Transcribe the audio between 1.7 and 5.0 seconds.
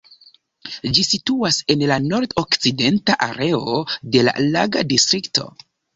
en la nord-okcidenta areo de la Laga